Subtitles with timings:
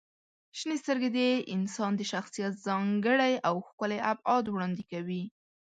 [0.57, 1.19] •شنې سترګې د
[1.55, 5.23] انسان د شخصیت ځانګړی او ښکلی ابعاد وړاندې کوي.